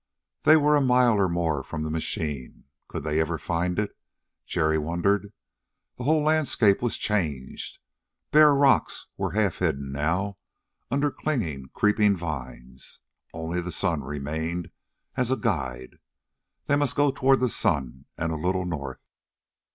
They 0.45 0.57
were 0.57 0.75
a 0.75 0.81
mile 0.81 1.21
and 1.23 1.31
more 1.31 1.61
from 1.63 1.83
the 1.83 1.91
machine. 1.91 2.63
Could 2.87 3.03
they 3.03 3.19
ever 3.19 3.37
find 3.37 3.77
it, 3.77 3.95
Jerry 4.47 4.79
wondered. 4.79 5.31
The 5.97 6.05
whole 6.05 6.23
landscape 6.23 6.81
was 6.81 6.97
changed; 6.97 7.77
bare 8.31 8.55
rocks 8.55 9.05
were 9.15 9.33
half 9.33 9.59
hidden 9.59 9.91
now 9.91 10.39
under 10.89 11.11
clinging, 11.11 11.69
creeping 11.75 12.15
vines. 12.15 13.01
Only 13.31 13.61
the 13.61 13.71
sun 13.71 14.01
remained 14.03 14.71
as 15.17 15.29
a 15.29 15.37
guide. 15.37 15.97
They 16.65 16.75
must 16.75 16.95
go 16.95 17.11
toward 17.11 17.39
the 17.39 17.47
sun 17.47 18.05
and 18.17 18.31
a 18.33 18.37
little 18.37 18.65
north. 18.65 19.07